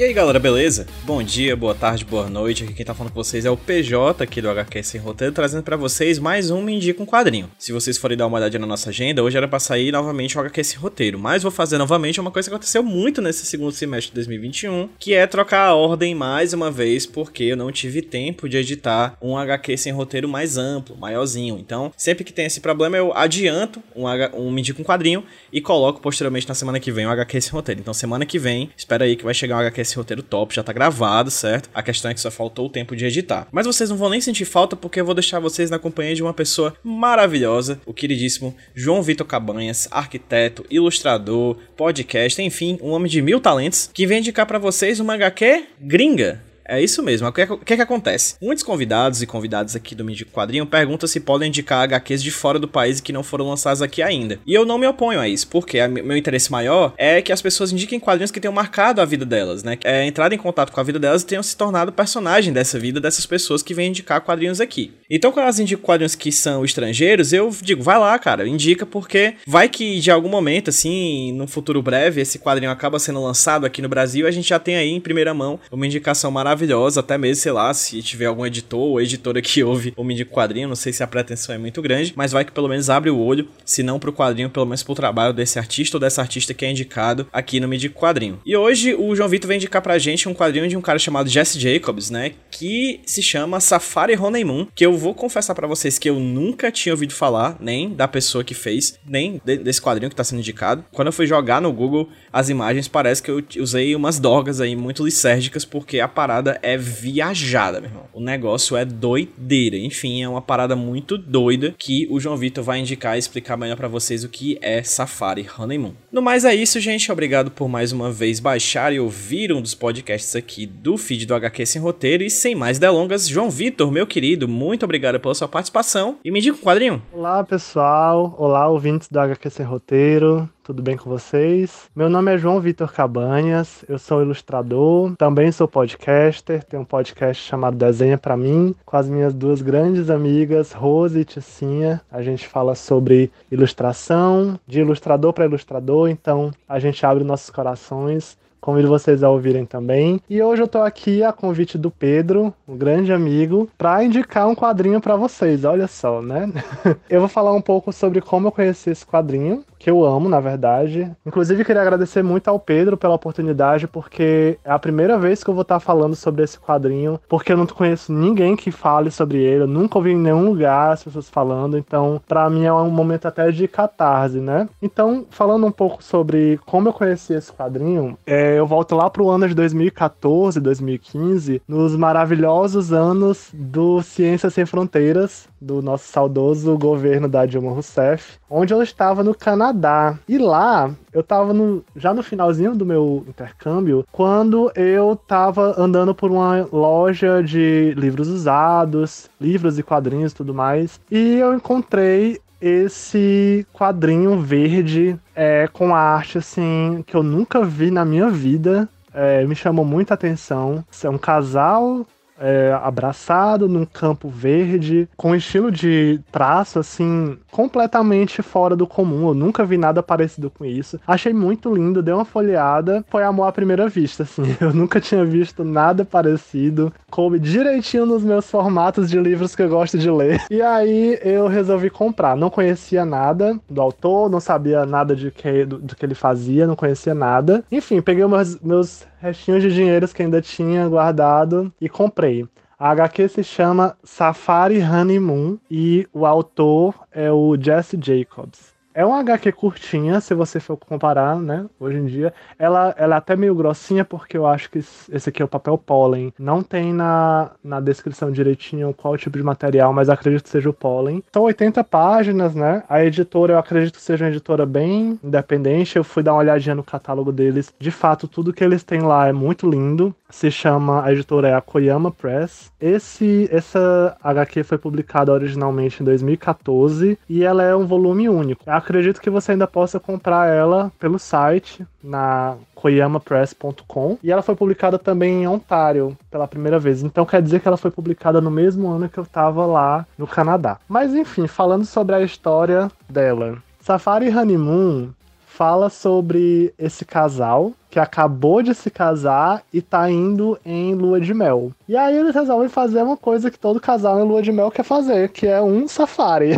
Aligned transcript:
E 0.00 0.02
aí 0.02 0.14
galera, 0.14 0.38
beleza? 0.38 0.86
Bom 1.04 1.22
dia, 1.22 1.54
boa 1.54 1.74
tarde, 1.74 2.06
boa 2.06 2.26
noite. 2.26 2.64
Aqui 2.64 2.72
quem 2.72 2.86
tá 2.86 2.94
falando 2.94 3.12
com 3.12 3.22
vocês 3.22 3.44
é 3.44 3.50
o 3.50 3.56
PJ 3.58 4.24
aqui 4.24 4.40
do 4.40 4.48
HQ 4.48 4.82
Sem 4.82 4.98
Roteiro, 4.98 5.34
trazendo 5.34 5.62
pra 5.62 5.76
vocês 5.76 6.18
mais 6.18 6.50
um 6.50 6.62
Me 6.62 6.72
Indica 6.72 7.02
um 7.02 7.04
Quadrinho. 7.04 7.50
Se 7.58 7.70
vocês 7.70 7.98
forem 7.98 8.16
dar 8.16 8.26
uma 8.26 8.38
olhadinha 8.38 8.60
na 8.60 8.66
nossa 8.66 8.88
agenda, 8.88 9.22
hoje 9.22 9.36
era 9.36 9.46
pra 9.46 9.60
sair 9.60 9.92
novamente 9.92 10.38
o 10.38 10.40
HQ 10.40 10.64
Sem 10.64 10.78
Roteiro, 10.78 11.18
mas 11.18 11.42
vou 11.42 11.52
fazer 11.52 11.76
novamente 11.76 12.18
uma 12.18 12.30
coisa 12.30 12.48
que 12.48 12.54
aconteceu 12.54 12.82
muito 12.82 13.20
nesse 13.20 13.44
segundo 13.44 13.72
semestre 13.72 14.08
de 14.08 14.14
2021, 14.14 14.88
que 14.98 15.12
é 15.12 15.26
trocar 15.26 15.66
a 15.66 15.74
ordem 15.74 16.14
mais 16.14 16.54
uma 16.54 16.70
vez, 16.70 17.04
porque 17.04 17.44
eu 17.44 17.56
não 17.58 17.70
tive 17.70 18.00
tempo 18.00 18.48
de 18.48 18.56
editar 18.56 19.18
um 19.20 19.36
HQ 19.36 19.76
Sem 19.76 19.92
Roteiro 19.92 20.26
mais 20.26 20.56
amplo, 20.56 20.96
maiorzinho. 20.96 21.58
Então, 21.58 21.92
sempre 21.94 22.24
que 22.24 22.32
tem 22.32 22.46
esse 22.46 22.62
problema, 22.62 22.96
eu 22.96 23.12
adianto 23.14 23.82
um, 23.94 24.04
um 24.34 24.58
Indica 24.58 24.80
um 24.80 24.84
Quadrinho 24.84 25.22
e 25.52 25.60
coloco 25.60 26.00
posteriormente 26.00 26.48
na 26.48 26.54
semana 26.54 26.80
que 26.80 26.90
vem 26.90 27.04
o 27.04 27.10
HQ 27.10 27.38
Sem 27.42 27.52
Roteiro. 27.52 27.82
Então, 27.82 27.92
semana 27.92 28.24
que 28.24 28.38
vem, 28.38 28.70
espera 28.74 29.04
aí 29.04 29.14
que 29.14 29.24
vai 29.24 29.34
chegar 29.34 29.56
um 29.56 29.60
HQ 29.60 29.89
Sem 29.90 29.96
Roteiro 29.96 30.22
top, 30.22 30.54
já 30.54 30.62
tá 30.62 30.72
gravado, 30.72 31.30
certo? 31.30 31.68
A 31.74 31.82
questão 31.82 32.10
é 32.10 32.14
que 32.14 32.20
só 32.20 32.30
faltou 32.30 32.66
o 32.66 32.70
tempo 32.70 32.96
de 32.96 33.04
editar. 33.04 33.46
Mas 33.52 33.66
vocês 33.66 33.90
não 33.90 33.96
vão 33.96 34.10
nem 34.10 34.20
sentir 34.20 34.44
falta 34.44 34.76
porque 34.76 35.00
eu 35.00 35.04
vou 35.04 35.14
deixar 35.14 35.40
vocês 35.40 35.70
na 35.70 35.78
companhia 35.78 36.14
de 36.14 36.22
uma 36.22 36.34
pessoa 36.34 36.74
maravilhosa, 36.82 37.80
o 37.84 37.92
queridíssimo 37.92 38.54
João 38.74 39.02
Vitor 39.02 39.26
Cabanhas, 39.26 39.88
arquiteto, 39.90 40.64
ilustrador, 40.70 41.56
podcast, 41.76 42.40
enfim, 42.40 42.78
um 42.82 42.90
homem 42.90 43.10
de 43.10 43.20
mil 43.20 43.40
talentos, 43.40 43.90
que 43.92 44.06
vem 44.06 44.18
indicar 44.20 44.46
pra 44.46 44.58
vocês 44.58 45.00
uma 45.00 45.14
HQ 45.14 45.66
gringa. 45.80 46.49
É 46.70 46.80
isso 46.82 47.02
mesmo. 47.02 47.26
O 47.26 47.32
que, 47.32 47.40
é 47.42 47.46
que- 47.46 47.72
é 47.72 47.76
que 47.76 47.82
acontece? 47.82 48.36
Muitos 48.40 48.62
convidados 48.62 49.20
e 49.22 49.26
convidadas 49.26 49.74
aqui 49.74 49.94
do 49.94 50.04
Mídia 50.04 50.26
Quadrinho 50.32 50.64
perguntam 50.64 51.08
se 51.08 51.18
podem 51.20 51.48
indicar 51.48 51.82
HQs 51.82 52.22
de 52.22 52.30
fora 52.30 52.58
do 52.58 52.68
país 52.68 53.00
que 53.00 53.12
não 53.12 53.22
foram 53.22 53.48
lançadas 53.48 53.82
aqui 53.82 54.02
ainda. 54.02 54.38
E 54.46 54.54
eu 54.54 54.64
não 54.64 54.78
me 54.78 54.86
oponho 54.86 55.18
a 55.18 55.28
isso, 55.28 55.48
porque 55.48 55.78
a- 55.80 55.88
meu 55.88 56.16
interesse 56.16 56.50
maior 56.50 56.94
é 56.96 57.20
que 57.20 57.32
as 57.32 57.42
pessoas 57.42 57.72
indiquem 57.72 57.98
quadrinhos 57.98 58.30
que 58.30 58.38
tenham 58.40 58.54
marcado 58.54 59.00
a 59.00 59.04
vida 59.04 59.24
delas, 59.24 59.62
né? 59.64 59.76
É, 59.84 60.06
entrado 60.06 60.32
em 60.32 60.38
contato 60.38 60.70
com 60.72 60.80
a 60.80 60.82
vida 60.84 60.98
delas 60.98 61.22
e 61.22 61.26
tenham 61.26 61.42
se 61.42 61.56
tornado 61.56 61.92
personagem 61.92 62.52
dessa 62.52 62.78
vida 62.78 63.00
dessas 63.00 63.26
pessoas 63.26 63.62
que 63.62 63.74
vêm 63.74 63.88
indicar 63.88 64.20
quadrinhos 64.20 64.60
aqui. 64.60 64.92
Então, 65.10 65.32
quando 65.32 65.44
elas 65.44 65.58
indicam 65.58 65.82
quadrinhos 65.84 66.14
que 66.14 66.30
são 66.30 66.64
estrangeiros, 66.64 67.32
eu 67.32 67.50
digo, 67.62 67.82
vai 67.82 67.98
lá, 67.98 68.16
cara, 68.18 68.46
indica, 68.46 68.86
porque 68.86 69.34
vai 69.46 69.68
que 69.68 69.98
de 69.98 70.10
algum 70.10 70.28
momento, 70.28 70.70
assim, 70.70 71.32
num 71.32 71.46
futuro 71.48 71.82
breve, 71.82 72.20
esse 72.20 72.38
quadrinho 72.38 72.70
acaba 72.70 72.98
sendo 73.00 73.20
lançado 73.22 73.66
aqui 73.66 73.82
no 73.82 73.88
Brasil 73.88 74.26
e 74.26 74.28
a 74.28 74.32
gente 74.32 74.48
já 74.48 74.58
tem 74.58 74.76
aí 74.76 74.90
em 74.90 75.00
primeira 75.00 75.34
mão 75.34 75.58
uma 75.72 75.86
indicação 75.86 76.30
maravilhosa, 76.30 76.59
até 76.98 77.16
mesmo, 77.18 77.42
sei 77.42 77.52
lá, 77.52 77.72
se 77.74 78.02
tiver 78.02 78.26
algum 78.26 78.44
editor 78.46 78.80
ou 78.80 79.00
editora 79.00 79.40
que 79.42 79.62
ouve 79.62 79.92
o 79.96 80.04
Mídia 80.04 80.24
Quadrinho, 80.26 80.68
não 80.68 80.76
sei 80.76 80.92
se 80.92 81.02
a 81.02 81.06
pretensão 81.06 81.54
é 81.54 81.58
muito 81.58 81.80
grande, 81.82 82.12
mas 82.16 82.32
vai 82.32 82.44
que 82.44 82.52
pelo 82.52 82.68
menos 82.68 82.90
abre 82.90 83.10
o 83.10 83.18
olho, 83.18 83.48
se 83.64 83.82
não 83.82 83.98
pro 83.98 84.12
quadrinho, 84.12 84.50
pelo 84.50 84.66
menos 84.66 84.82
pro 84.82 84.94
trabalho 84.94 85.32
desse 85.32 85.58
artista 85.58 85.96
ou 85.96 86.00
dessa 86.00 86.20
artista 86.20 86.54
que 86.54 86.64
é 86.64 86.70
indicado 86.70 87.26
aqui 87.32 87.60
no 87.60 87.68
Mídia 87.68 87.90
Quadrinho. 87.90 88.40
E 88.44 88.56
hoje 88.56 88.94
o 88.94 89.14
João 89.14 89.28
Vitor 89.28 89.48
vai 89.48 89.56
indicar 89.56 89.82
pra 89.82 89.98
gente 89.98 90.28
um 90.28 90.34
quadrinho 90.34 90.68
de 90.68 90.76
um 90.76 90.80
cara 90.80 90.98
chamado 90.98 91.28
Jesse 91.28 91.58
Jacobs, 91.58 92.10
né, 92.10 92.32
que 92.50 93.00
se 93.06 93.22
chama 93.22 93.60
Safari 93.60 94.16
Honeymoon, 94.16 94.66
que 94.74 94.84
eu 94.84 94.96
vou 94.96 95.14
confessar 95.14 95.54
pra 95.54 95.66
vocês 95.66 95.98
que 95.98 96.08
eu 96.08 96.18
nunca 96.18 96.70
tinha 96.70 96.92
ouvido 96.92 97.12
falar, 97.14 97.56
nem 97.60 97.90
da 97.94 98.08
pessoa 98.08 98.44
que 98.44 98.54
fez, 98.54 98.98
nem 99.06 99.40
de- 99.44 99.58
desse 99.58 99.80
quadrinho 99.80 100.10
que 100.10 100.16
tá 100.16 100.24
sendo 100.24 100.38
indicado. 100.40 100.84
Quando 100.92 101.08
eu 101.08 101.12
fui 101.12 101.26
jogar 101.26 101.60
no 101.60 101.72
Google 101.72 102.08
as 102.32 102.48
imagens, 102.48 102.88
parece 102.88 103.22
que 103.22 103.30
eu 103.30 103.42
usei 103.58 103.94
umas 103.94 104.18
dorgas 104.18 104.60
aí 104.60 104.74
muito 104.76 105.04
lisérgicas, 105.04 105.64
porque 105.64 106.00
a 106.00 106.08
parada 106.08 106.49
é 106.62 106.76
viajada, 106.76 107.80
meu 107.80 107.90
irmão. 107.90 108.04
O 108.12 108.20
negócio 108.20 108.76
é 108.76 108.84
doideira. 108.84 109.76
Enfim, 109.76 110.22
é 110.22 110.28
uma 110.28 110.40
parada 110.40 110.74
muito 110.74 111.16
doida 111.16 111.74
que 111.78 112.06
o 112.10 112.18
João 112.18 112.36
Vitor 112.36 112.64
vai 112.64 112.78
indicar 112.80 113.16
e 113.16 113.18
explicar 113.18 113.56
melhor 113.56 113.76
pra 113.76 113.88
vocês 113.88 114.24
o 114.24 114.28
que 114.28 114.58
é 114.60 114.82
Safari 114.82 115.46
Honeymoon. 115.58 115.92
No 116.10 116.22
mais 116.22 116.44
é 116.44 116.54
isso, 116.54 116.80
gente. 116.80 117.10
Obrigado 117.10 117.50
por 117.50 117.68
mais 117.68 117.92
uma 117.92 118.10
vez 118.10 118.40
baixar 118.40 118.92
e 118.92 119.00
ouvir 119.00 119.52
um 119.52 119.60
dos 119.60 119.74
podcasts 119.74 120.34
aqui 120.34 120.66
do 120.66 120.96
feed 120.96 121.26
do 121.26 121.34
HQ 121.34 121.66
Sem 121.66 121.82
Roteiro. 121.82 122.22
E 122.22 122.30
sem 122.30 122.54
mais 122.54 122.78
delongas, 122.78 123.28
João 123.28 123.50
Vitor, 123.50 123.90
meu 123.90 124.06
querido, 124.06 124.48
muito 124.48 124.84
obrigado 124.84 125.20
pela 125.20 125.34
sua 125.34 125.48
participação. 125.48 126.18
E 126.24 126.30
me 126.30 126.40
diga 126.40 126.56
um 126.56 126.60
quadrinho. 126.60 127.02
Olá, 127.12 127.44
pessoal. 127.44 128.34
Olá, 128.38 128.68
ouvintes 128.68 129.08
do 129.08 129.18
HQ 129.18 129.50
Sem 129.50 129.66
Roteiro. 129.66 130.48
Tudo 130.70 130.84
bem 130.84 130.96
com 130.96 131.10
vocês? 131.10 131.90
Meu 131.96 132.08
nome 132.08 132.32
é 132.32 132.38
João 132.38 132.60
Vitor 132.60 132.92
Cabanhas, 132.92 133.84
eu 133.88 133.98
sou 133.98 134.22
ilustrador, 134.22 135.16
também 135.16 135.50
sou 135.50 135.66
podcaster, 135.66 136.62
tenho 136.62 136.82
um 136.82 136.84
podcast 136.84 137.42
chamado 137.42 137.76
Desenha 137.76 138.16
Pra 138.16 138.36
Mim, 138.36 138.72
com 138.86 138.96
as 138.96 139.08
minhas 139.08 139.34
duas 139.34 139.62
grandes 139.62 140.08
amigas, 140.10 140.70
Rose 140.70 141.18
e 141.18 141.24
Ticinha. 141.24 142.00
A 142.08 142.22
gente 142.22 142.46
fala 142.46 142.76
sobre 142.76 143.32
ilustração, 143.50 144.60
de 144.64 144.78
ilustrador 144.78 145.32
para 145.32 145.44
ilustrador, 145.44 146.08
então 146.08 146.52
a 146.68 146.78
gente 146.78 147.04
abre 147.04 147.24
nossos 147.24 147.50
corações 147.50 148.38
Convido 148.60 148.88
vocês 148.88 149.22
a 149.22 149.30
ouvirem 149.30 149.64
também. 149.64 150.20
E 150.28 150.42
hoje 150.42 150.62
eu 150.62 150.68
tô 150.68 150.78
aqui 150.78 151.22
a 151.22 151.32
convite 151.32 151.78
do 151.78 151.90
Pedro, 151.90 152.52
um 152.68 152.76
grande 152.76 153.12
amigo, 153.12 153.68
para 153.78 154.04
indicar 154.04 154.46
um 154.46 154.54
quadrinho 154.54 155.00
para 155.00 155.16
vocês. 155.16 155.64
Olha 155.64 155.86
só, 155.86 156.20
né? 156.20 156.52
eu 157.08 157.20
vou 157.20 157.28
falar 157.28 157.52
um 157.52 157.60
pouco 157.60 157.92
sobre 157.92 158.20
como 158.20 158.48
eu 158.48 158.52
conheci 158.52 158.90
esse 158.90 159.06
quadrinho, 159.06 159.64
que 159.78 159.90
eu 159.90 160.04
amo, 160.04 160.28
na 160.28 160.38
verdade. 160.40 161.10
Inclusive, 161.24 161.64
queria 161.64 161.80
agradecer 161.80 162.22
muito 162.22 162.48
ao 162.48 162.60
Pedro 162.60 162.98
pela 162.98 163.14
oportunidade, 163.14 163.88
porque 163.88 164.58
é 164.62 164.70
a 164.70 164.78
primeira 164.78 165.18
vez 165.18 165.42
que 165.42 165.48
eu 165.48 165.54
vou 165.54 165.62
estar 165.62 165.80
falando 165.80 166.14
sobre 166.14 166.44
esse 166.44 166.60
quadrinho, 166.60 167.18
porque 167.26 167.52
eu 167.52 167.56
não 167.56 167.66
conheço 167.66 168.12
ninguém 168.12 168.54
que 168.56 168.70
fale 168.70 169.10
sobre 169.10 169.38
ele, 169.38 169.62
eu 169.62 169.66
nunca 169.66 169.96
ouvi 169.96 170.10
em 170.10 170.18
nenhum 170.18 170.44
lugar 170.44 170.92
as 170.92 171.02
pessoas 171.02 171.30
falando, 171.30 171.78
então, 171.78 172.20
para 172.28 172.50
mim 172.50 172.64
é 172.66 172.72
um 172.72 172.90
momento 172.90 173.26
até 173.26 173.50
de 173.50 173.66
catarse, 173.66 174.38
né? 174.38 174.68
Então, 174.82 175.24
falando 175.30 175.66
um 175.66 175.72
pouco 175.72 176.04
sobre 176.04 176.60
como 176.66 176.88
eu 176.88 176.92
conheci 176.92 177.32
esse 177.32 177.50
quadrinho, 177.50 178.18
é, 178.26 178.49
eu 178.56 178.66
volto 178.66 178.94
lá 178.94 179.08
pro 179.08 179.28
ano 179.28 179.48
de 179.48 179.54
2014, 179.54 180.60
2015, 180.60 181.62
nos 181.66 181.96
maravilhosos 181.96 182.92
anos 182.92 183.50
do 183.52 184.02
Ciências 184.02 184.54
Sem 184.54 184.66
Fronteiras, 184.66 185.48
do 185.60 185.82
nosso 185.82 186.10
saudoso 186.10 186.76
governo 186.78 187.28
da 187.28 187.44
Dilma 187.44 187.70
Rousseff, 187.70 188.38
onde 188.48 188.72
eu 188.72 188.82
estava 188.82 189.22
no 189.22 189.34
Canadá. 189.34 190.18
E 190.28 190.38
lá, 190.38 190.90
eu 191.12 191.20
estava 191.20 191.52
já 191.96 192.14
no 192.14 192.22
finalzinho 192.22 192.74
do 192.74 192.86
meu 192.86 193.24
intercâmbio, 193.28 194.06
quando 194.10 194.70
eu 194.74 195.12
estava 195.12 195.74
andando 195.80 196.14
por 196.14 196.30
uma 196.30 196.66
loja 196.72 197.42
de 197.42 197.94
livros 197.96 198.28
usados, 198.28 199.28
livros 199.40 199.78
e 199.78 199.82
quadrinhos 199.82 200.32
e 200.32 200.36
tudo 200.36 200.54
mais, 200.54 201.00
e 201.10 201.34
eu 201.34 201.54
encontrei 201.54 202.40
esse 202.60 203.66
quadrinho 203.72 204.38
verde 204.40 205.18
é, 205.34 205.68
com 205.72 205.94
arte 205.94 206.38
assim 206.38 207.02
que 207.06 207.16
eu 207.16 207.22
nunca 207.22 207.64
vi 207.64 207.90
na 207.90 208.04
minha 208.04 208.28
vida. 208.28 208.88
É, 209.12 209.44
me 209.44 209.56
chamou 209.56 209.84
muita 209.84 210.14
atenção. 210.14 210.84
É 211.02 211.08
um 211.08 211.18
casal 211.18 212.06
é, 212.40 212.76
abraçado 212.82 213.68
num 213.68 213.84
campo 213.84 214.28
verde, 214.28 215.08
com 215.16 215.34
estilo 215.34 215.70
de 215.70 216.20
traço 216.32 216.78
assim 216.78 217.38
completamente 217.50 218.42
fora 218.42 218.74
do 218.74 218.86
comum. 218.86 219.28
Eu 219.28 219.34
nunca 219.34 219.64
vi 219.64 219.76
nada 219.76 220.02
parecido 220.02 220.50
com 220.50 220.64
isso. 220.64 220.98
Achei 221.06 221.32
muito 221.32 221.72
lindo, 221.74 222.02
dei 222.02 222.14
uma 222.14 222.24
folheada. 222.24 223.04
Foi 223.08 223.22
amor 223.22 223.44
à 223.46 223.52
primeira 223.52 223.88
vista, 223.88 224.22
assim. 224.22 224.42
Eu 224.60 224.72
nunca 224.72 225.00
tinha 225.00 225.24
visto 225.24 225.64
nada 225.64 226.04
parecido. 226.04 226.92
Coube 227.10 227.38
direitinho 227.38 228.06
nos 228.06 228.24
meus 228.24 228.50
formatos 228.50 229.10
de 229.10 229.18
livros 229.18 229.54
que 229.54 229.62
eu 229.62 229.68
gosto 229.68 229.98
de 229.98 230.10
ler. 230.10 230.42
E 230.50 230.62
aí 230.62 231.18
eu 231.22 231.48
resolvi 231.48 231.90
comprar. 231.90 232.36
Não 232.36 232.48
conhecia 232.48 233.04
nada 233.04 233.58
do 233.68 233.80
autor, 233.80 234.30
não 234.30 234.40
sabia 234.40 234.86
nada 234.86 235.14
de 235.14 235.30
que, 235.30 235.64
do, 235.64 235.78
do 235.78 235.96
que 235.96 236.06
ele 236.06 236.14
fazia, 236.14 236.66
não 236.66 236.76
conhecia 236.76 237.14
nada. 237.14 237.64
Enfim, 237.70 238.00
peguei 238.00 238.24
meus, 238.26 238.60
meus 238.60 239.04
restinhos 239.20 239.62
de 239.62 239.72
dinheiros 239.72 240.12
que 240.12 240.22
ainda 240.22 240.40
tinha 240.40 240.88
guardado 240.88 241.72
e 241.80 241.88
comprei. 241.88 242.48
A 242.78 242.90
HQ 242.90 243.28
se 243.28 243.44
chama 243.44 243.94
Safari 244.02 244.80
Honeymoon 244.80 245.58
e 245.70 246.08
o 246.12 246.24
autor 246.24 246.94
é 247.12 247.30
o 247.30 247.54
Jesse 247.60 247.98
Jacobs. 248.00 248.69
É 248.92 249.06
uma 249.06 249.20
HQ 249.20 249.52
curtinha, 249.52 250.20
se 250.20 250.34
você 250.34 250.58
for 250.58 250.76
comparar, 250.76 251.36
né? 251.36 251.66
Hoje 251.78 251.96
em 251.96 252.06
dia. 252.06 252.34
Ela, 252.58 252.92
ela 252.98 253.14
é 253.14 253.18
até 253.18 253.36
meio 253.36 253.54
grossinha, 253.54 254.04
porque 254.04 254.36
eu 254.36 254.46
acho 254.46 254.68
que 254.68 254.78
esse 254.78 255.28
aqui 255.28 255.40
é 255.40 255.44
o 255.44 255.48
papel 255.48 255.78
pólen. 255.78 256.32
Não 256.36 256.60
tem 256.60 256.92
na, 256.92 257.52
na 257.62 257.80
descrição 257.80 258.32
direitinho 258.32 258.92
qual 258.92 259.16
tipo 259.16 259.38
de 259.38 259.44
material, 259.44 259.92
mas 259.92 260.10
acredito 260.10 260.42
que 260.42 260.48
seja 260.48 260.68
o 260.68 260.72
pólen. 260.74 261.22
São 261.32 261.42
80 261.42 261.84
páginas, 261.84 262.54
né? 262.54 262.82
A 262.88 263.04
editora, 263.04 263.52
eu 263.52 263.58
acredito 263.58 263.94
que 263.94 264.02
seja 264.02 264.24
uma 264.24 264.30
editora 264.30 264.66
bem 264.66 265.20
independente. 265.22 265.96
Eu 265.96 266.04
fui 266.04 266.22
dar 266.22 266.32
uma 266.32 266.40
olhadinha 266.40 266.74
no 266.74 266.82
catálogo 266.82 267.30
deles. 267.30 267.72
De 267.78 267.92
fato, 267.92 268.26
tudo 268.26 268.52
que 268.52 268.64
eles 268.64 268.82
têm 268.82 269.02
lá 269.02 269.28
é 269.28 269.32
muito 269.32 269.70
lindo. 269.70 270.12
Se 270.28 270.50
chama, 270.50 271.04
a 271.04 271.12
editora 271.12 271.48
é 271.48 271.54
a 271.54 271.60
Koyama 271.60 272.10
Press. 272.10 272.72
Esse, 272.80 273.48
essa 273.52 274.16
HQ 274.22 274.62
foi 274.64 274.78
publicada 274.78 275.32
originalmente 275.32 276.02
em 276.02 276.04
2014 276.04 277.18
e 277.28 277.44
ela 277.44 277.62
é 277.62 277.74
um 277.74 277.86
volume 277.86 278.28
único. 278.28 278.62
Eu 278.66 278.79
acredito 278.80 279.20
que 279.20 279.30
você 279.30 279.52
ainda 279.52 279.66
possa 279.66 280.00
comprar 280.00 280.48
ela 280.48 280.90
pelo 280.98 281.18
site, 281.18 281.86
na 282.02 282.56
koyamapress.com 282.74 284.18
e 284.22 284.32
ela 284.32 284.42
foi 284.42 284.56
publicada 284.56 284.98
também 284.98 285.42
em 285.42 285.46
Ontário 285.46 286.16
pela 286.30 286.48
primeira 286.48 286.78
vez. 286.78 287.02
Então 287.02 287.24
quer 287.24 287.42
dizer 287.42 287.60
que 287.60 287.68
ela 287.68 287.76
foi 287.76 287.90
publicada 287.90 288.40
no 288.40 288.50
mesmo 288.50 288.88
ano 288.88 289.08
que 289.08 289.18
eu 289.18 289.26
tava 289.26 289.64
lá 289.66 290.06
no 290.18 290.26
Canadá. 290.26 290.78
Mas 290.88 291.14
enfim, 291.14 291.46
falando 291.46 291.84
sobre 291.84 292.14
a 292.14 292.22
história 292.22 292.90
dela. 293.08 293.58
Safari 293.80 294.28
Honeymoon 294.28 295.10
fala 295.46 295.90
sobre 295.90 296.72
esse 296.78 297.04
casal 297.04 297.72
que 297.90 297.98
acabou 297.98 298.62
de 298.62 298.74
se 298.74 298.90
casar 298.90 299.62
e 299.72 299.82
tá 299.82 300.10
indo 300.10 300.58
em 300.64 300.94
lua 300.94 301.20
de 301.20 301.34
mel. 301.34 301.72
E 301.88 301.96
aí 301.96 302.16
eles 302.16 302.34
resolvem 302.34 302.68
fazer 302.68 303.02
uma 303.02 303.16
coisa 303.16 303.50
que 303.50 303.58
todo 303.58 303.80
casal 303.80 304.20
em 304.20 304.26
lua 304.26 304.40
de 304.40 304.52
mel 304.52 304.70
quer 304.70 304.84
fazer, 304.84 305.28
que 305.28 305.46
é 305.46 305.60
um 305.60 305.86
safari. 305.86 306.56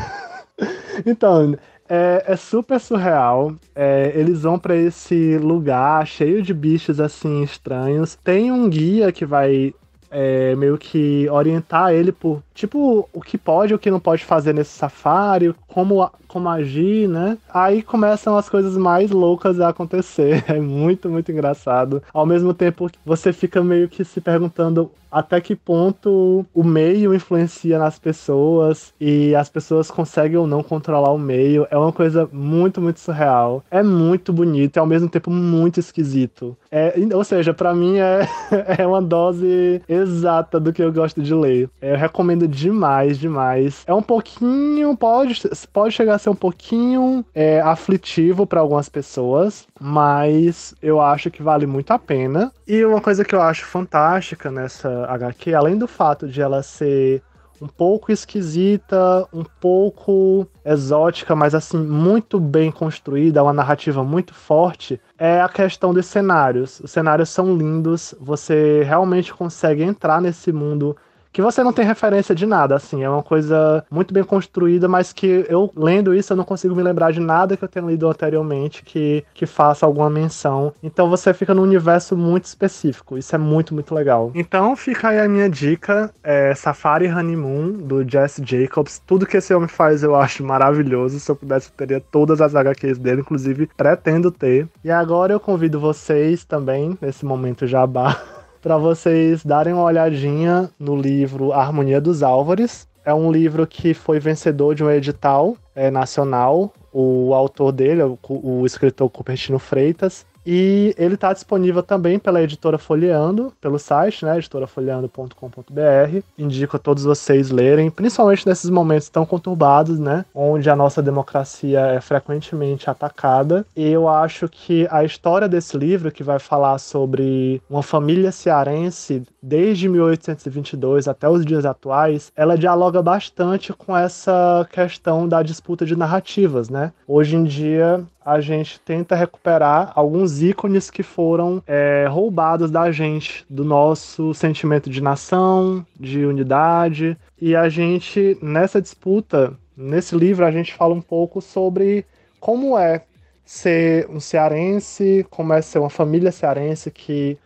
então, 1.06 1.56
é, 1.92 2.24
é, 2.26 2.36
super 2.36 2.80
surreal. 2.80 3.54
É, 3.74 4.12
eles 4.14 4.42
vão 4.42 4.58
para 4.58 4.74
esse 4.74 5.36
lugar 5.36 6.06
cheio 6.06 6.40
de 6.40 6.54
bichos 6.54 6.98
assim 6.98 7.42
estranhos. 7.42 8.16
Tem 8.24 8.50
um 8.50 8.66
guia 8.66 9.12
que 9.12 9.26
vai 9.26 9.74
é, 10.10 10.54
meio 10.56 10.78
que 10.78 11.28
orientar 11.30 11.92
ele 11.92 12.10
por 12.10 12.42
tipo 12.54 13.06
o 13.12 13.20
que 13.20 13.36
pode 13.36 13.72
e 13.72 13.74
o 13.74 13.78
que 13.78 13.90
não 13.90 14.00
pode 14.00 14.24
fazer 14.24 14.54
nesse 14.54 14.70
safari, 14.70 15.54
como, 15.66 16.10
como 16.26 16.48
agir, 16.48 17.08
né? 17.08 17.36
Aí 17.52 17.82
começam 17.82 18.38
as 18.38 18.48
coisas 18.48 18.74
mais 18.76 19.10
loucas 19.10 19.60
a 19.60 19.68
acontecer. 19.68 20.42
É 20.52 20.60
muito, 20.60 21.10
muito 21.10 21.30
engraçado. 21.30 22.02
Ao 22.12 22.26
mesmo 22.26 22.52
tempo, 22.54 22.90
você 23.04 23.32
fica 23.32 23.62
meio 23.62 23.88
que 23.88 24.04
se 24.04 24.20
perguntando 24.20 24.90
até 25.12 25.38
que 25.42 25.54
ponto 25.54 26.46
o 26.54 26.64
meio 26.64 27.14
influencia 27.14 27.78
nas 27.78 27.98
pessoas 27.98 28.94
e 28.98 29.34
as 29.34 29.50
pessoas 29.50 29.90
conseguem 29.90 30.38
ou 30.38 30.46
não 30.46 30.62
controlar 30.62 31.12
o 31.12 31.18
meio. 31.18 31.66
É 31.70 31.76
uma 31.76 31.92
coisa 31.92 32.26
muito, 32.32 32.80
muito 32.80 32.98
surreal. 32.98 33.62
É 33.70 33.82
muito 33.82 34.32
bonito 34.32 34.76
e 34.76 34.80
ao 34.80 34.86
mesmo 34.86 35.10
tempo 35.10 35.30
muito 35.30 35.78
esquisito. 35.78 36.56
É, 36.70 36.94
ou 37.14 37.22
seja, 37.22 37.52
para 37.52 37.74
mim 37.74 37.98
é, 37.98 38.26
é 38.78 38.86
uma 38.86 39.02
dose 39.02 39.82
exata 39.86 40.58
do 40.58 40.72
que 40.72 40.82
eu 40.82 40.90
gosto 40.90 41.20
de 41.20 41.34
ler. 41.34 41.68
Eu 41.82 41.96
recomendo 41.96 42.48
demais, 42.48 43.18
demais. 43.18 43.84
É 43.86 43.92
um 43.92 44.02
pouquinho, 44.02 44.96
pode, 44.96 45.42
pode 45.72 45.94
chegar 45.94 46.14
a 46.14 46.18
ser 46.18 46.30
um 46.30 46.34
pouquinho 46.34 47.24
é, 47.34 47.60
aflitivo 47.60 48.46
para 48.46 48.60
algumas 48.60 48.88
pessoas, 48.88 49.66
mas 49.78 50.74
eu 50.80 51.00
acho 51.00 51.30
que 51.30 51.42
vale 51.42 51.66
muito 51.66 51.90
a 51.90 51.98
pena. 51.98 52.50
E 52.66 52.82
uma 52.84 53.00
coisa 53.00 53.24
que 53.24 53.34
eu 53.34 53.42
acho 53.42 53.66
fantástica 53.66 54.50
nessa 54.50 55.01
HQ, 55.04 55.54
além 55.54 55.76
do 55.76 55.86
fato 55.86 56.28
de 56.28 56.40
ela 56.40 56.62
ser 56.62 57.22
um 57.62 57.68
pouco 57.68 58.10
esquisita, 58.10 59.24
um 59.32 59.44
pouco 59.44 60.48
exótica, 60.64 61.36
mas 61.36 61.54
assim, 61.54 61.78
muito 61.78 62.40
bem 62.40 62.72
construída, 62.72 63.42
uma 63.42 63.52
narrativa 63.52 64.02
muito 64.02 64.34
forte, 64.34 65.00
é 65.16 65.40
a 65.40 65.48
questão 65.48 65.94
dos 65.94 66.06
cenários. 66.06 66.80
Os 66.80 66.90
cenários 66.90 67.28
são 67.28 67.56
lindos, 67.56 68.16
você 68.20 68.82
realmente 68.82 69.32
consegue 69.32 69.84
entrar 69.84 70.20
nesse 70.20 70.50
mundo 70.50 70.96
que 71.32 71.42
você 71.42 71.62
não 71.62 71.72
tem 71.72 71.84
referência 71.84 72.34
de 72.34 72.44
nada, 72.46 72.76
assim, 72.76 73.02
é 73.02 73.08
uma 73.08 73.22
coisa 73.22 73.84
muito 73.90 74.12
bem 74.12 74.22
construída, 74.22 74.86
mas 74.86 75.12
que 75.12 75.46
eu 75.48 75.72
lendo 75.74 76.14
isso 76.14 76.32
eu 76.32 76.36
não 76.36 76.44
consigo 76.44 76.74
me 76.74 76.82
lembrar 76.82 77.12
de 77.12 77.20
nada 77.20 77.56
que 77.56 77.64
eu 77.64 77.68
tenha 77.68 77.86
lido 77.86 78.08
anteriormente 78.08 78.82
que, 78.82 79.24
que 79.34 79.46
faça 79.46 79.86
alguma 79.86 80.10
menção. 80.10 80.72
Então 80.82 81.08
você 81.08 81.32
fica 81.32 81.54
num 81.54 81.62
universo 81.62 82.16
muito 82.16 82.44
específico, 82.44 83.16
isso 83.16 83.34
é 83.34 83.38
muito, 83.38 83.72
muito 83.72 83.94
legal. 83.94 84.30
Então 84.34 84.76
fica 84.76 85.08
aí 85.08 85.20
a 85.20 85.28
minha 85.28 85.48
dica, 85.48 86.12
é 86.22 86.54
Safari 86.54 87.08
Honeymoon, 87.08 87.72
do 87.72 88.08
Jesse 88.08 88.42
Jacobs. 88.44 89.00
Tudo 89.06 89.26
que 89.26 89.36
esse 89.36 89.54
homem 89.54 89.68
faz 89.68 90.02
eu 90.02 90.14
acho 90.14 90.44
maravilhoso, 90.44 91.18
se 91.18 91.30
eu 91.30 91.36
pudesse 91.36 91.68
eu 91.68 91.74
teria 91.76 92.00
todas 92.00 92.40
as 92.40 92.54
HQs 92.54 92.98
dele, 92.98 93.22
inclusive 93.22 93.68
pretendo 93.76 94.30
ter. 94.30 94.68
E 94.84 94.90
agora 94.90 95.32
eu 95.32 95.40
convido 95.40 95.80
vocês 95.80 96.44
também, 96.44 96.96
nesse 97.00 97.24
momento 97.24 97.66
jabá, 97.66 98.20
para 98.62 98.78
vocês 98.78 99.44
darem 99.44 99.74
uma 99.74 99.82
olhadinha 99.82 100.70
no 100.78 100.96
livro 100.96 101.52
Harmonia 101.52 102.00
dos 102.00 102.22
Álvares. 102.22 102.86
É 103.04 103.12
um 103.12 103.30
livro 103.30 103.66
que 103.66 103.92
foi 103.92 104.20
vencedor 104.20 104.76
de 104.76 104.84
um 104.84 104.90
edital 104.90 105.56
é, 105.74 105.90
nacional. 105.90 106.72
O 106.92 107.34
autor 107.34 107.72
dele, 107.72 108.02
o, 108.02 108.18
o 108.28 108.64
escritor 108.64 109.10
Cupertino 109.10 109.58
Freitas, 109.58 110.24
e 110.46 110.94
ele 110.98 111.14
está 111.14 111.32
disponível 111.32 111.82
também 111.82 112.18
pela 112.18 112.42
editora 112.42 112.78
Folheando, 112.78 113.52
pelo 113.60 113.78
site, 113.78 114.24
né, 114.24 114.36
editorafolheando.com.br. 114.36 116.22
Indico 116.38 116.76
a 116.76 116.78
todos 116.78 117.04
vocês 117.04 117.50
lerem, 117.50 117.90
principalmente 117.90 118.46
nesses 118.46 118.70
momentos 118.70 119.08
tão 119.08 119.24
conturbados, 119.24 119.98
né, 119.98 120.24
onde 120.34 120.68
a 120.68 120.76
nossa 120.76 121.02
democracia 121.02 121.80
é 121.80 122.00
frequentemente 122.00 122.90
atacada. 122.90 123.64
E 123.76 123.88
eu 123.88 124.08
acho 124.08 124.48
que 124.48 124.86
a 124.90 125.04
história 125.04 125.48
desse 125.48 125.76
livro, 125.76 126.10
que 126.10 126.22
vai 126.22 126.38
falar 126.38 126.78
sobre 126.78 127.62
uma 127.68 127.82
família 127.82 128.32
cearense 128.32 129.22
desde 129.42 129.88
1822 129.88 131.08
até 131.08 131.28
os 131.28 131.44
dias 131.44 131.64
atuais, 131.64 132.32
ela 132.36 132.56
dialoga 132.56 133.02
bastante 133.02 133.72
com 133.72 133.96
essa 133.96 134.66
questão 134.70 135.28
da 135.28 135.42
disputa 135.42 135.84
de 135.84 135.96
narrativas, 135.96 136.68
né? 136.68 136.92
Hoje 137.06 137.36
em 137.36 137.44
dia, 137.44 138.04
a 138.24 138.40
gente 138.40 138.80
tenta 138.80 139.14
recuperar 139.16 139.92
alguns 139.94 140.31
ícones 140.40 140.90
que 140.90 141.02
foram 141.02 141.62
é, 141.66 142.06
roubados 142.08 142.70
da 142.70 142.90
gente, 142.92 143.44
do 143.50 143.64
nosso 143.64 144.32
sentimento 144.32 144.88
de 144.88 145.02
nação, 145.02 145.84
de 145.98 146.24
unidade. 146.24 147.18
E 147.40 147.56
a 147.56 147.68
gente, 147.68 148.38
nessa 148.40 148.80
disputa, 148.80 149.58
nesse 149.76 150.14
livro, 150.16 150.46
a 150.46 150.50
gente 150.50 150.72
fala 150.72 150.94
um 150.94 151.02
pouco 151.02 151.40
sobre 151.40 152.06
como 152.38 152.78
é 152.78 153.04
ser 153.44 154.08
um 154.08 154.20
cearense, 154.20 155.26
como 155.28 155.52
é 155.52 155.60
ser 155.60 155.78
uma 155.78 155.90
família 155.90 156.32
cearense 156.32 156.90
que 156.90 157.36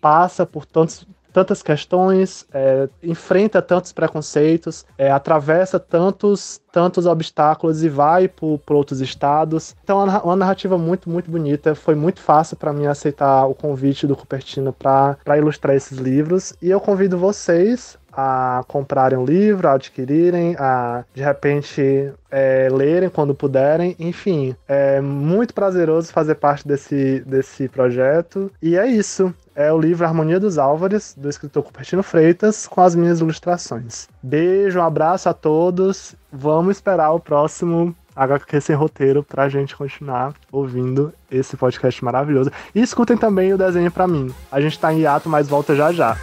passa 0.00 0.46
por 0.46 0.64
tantos 0.64 1.06
tantas 1.36 1.62
questões, 1.62 2.46
é, 2.50 2.88
enfrenta 3.02 3.60
tantos 3.60 3.92
preconceitos, 3.92 4.86
é, 4.96 5.10
atravessa 5.10 5.78
tantos, 5.78 6.62
tantos 6.72 7.04
obstáculos 7.04 7.84
e 7.84 7.90
vai 7.90 8.26
por 8.26 8.58
outros 8.70 9.02
estados. 9.02 9.76
Então, 9.84 10.00
é 10.00 10.18
uma 10.20 10.34
narrativa 10.34 10.78
muito, 10.78 11.10
muito 11.10 11.30
bonita. 11.30 11.74
Foi 11.74 11.94
muito 11.94 12.20
fácil 12.20 12.56
para 12.56 12.72
mim 12.72 12.86
aceitar 12.86 13.44
o 13.44 13.54
convite 13.54 14.06
do 14.06 14.16
Cupertino 14.16 14.72
para 14.72 15.36
ilustrar 15.36 15.76
esses 15.76 15.98
livros. 15.98 16.54
E 16.62 16.70
eu 16.70 16.80
convido 16.80 17.18
vocês 17.18 17.98
a 18.10 18.64
comprarem 18.66 19.18
um 19.18 19.24
livro, 19.26 19.68
a 19.68 19.74
adquirirem, 19.74 20.56
a 20.58 21.04
de 21.12 21.22
repente 21.22 22.10
é, 22.30 22.66
lerem 22.72 23.10
quando 23.10 23.34
puderem. 23.34 23.94
Enfim, 23.98 24.56
é 24.66 25.02
muito 25.02 25.52
prazeroso 25.52 26.10
fazer 26.10 26.36
parte 26.36 26.66
desse, 26.66 27.20
desse 27.26 27.68
projeto. 27.68 28.50
E 28.62 28.78
é 28.78 28.86
isso 28.86 29.34
é 29.56 29.72
o 29.72 29.80
livro 29.80 30.06
Harmonia 30.06 30.38
dos 30.38 30.58
Álvares, 30.58 31.14
do 31.16 31.28
escritor 31.28 31.64
Cupertino 31.64 32.02
Freitas, 32.02 32.66
com 32.66 32.82
as 32.82 32.94
minhas 32.94 33.20
ilustrações. 33.20 34.06
Beijo, 34.22 34.78
um 34.78 34.82
abraço 34.82 35.28
a 35.30 35.34
todos. 35.34 36.14
Vamos 36.30 36.76
esperar 36.76 37.10
o 37.12 37.18
próximo 37.18 37.96
HQ 38.14 38.60
Sem 38.60 38.76
Roteiro 38.76 39.22
pra 39.22 39.48
gente 39.48 39.74
continuar 39.74 40.34
ouvindo 40.52 41.12
esse 41.30 41.56
podcast 41.56 42.04
maravilhoso. 42.04 42.52
E 42.74 42.82
escutem 42.82 43.16
também 43.16 43.52
o 43.54 43.58
desenho 43.58 43.90
pra 43.90 44.06
mim. 44.06 44.32
A 44.52 44.60
gente 44.60 44.78
tá 44.78 44.92
em 44.92 45.00
hiato, 45.00 45.28
mas 45.28 45.48
volta 45.48 45.74
já 45.74 45.90
já. 45.90 46.16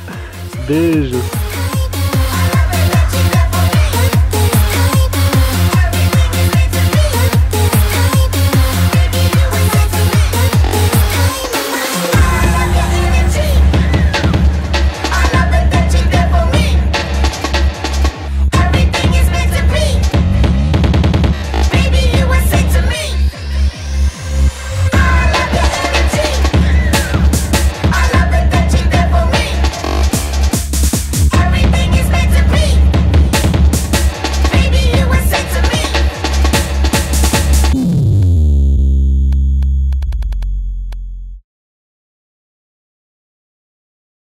Beijo. 0.66 1.39